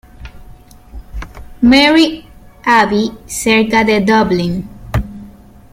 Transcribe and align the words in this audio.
Mary 1.61 2.25
Abbey, 2.65 3.15
cerca 3.27 3.83
de 3.83 4.01
Dublín. 4.01 4.67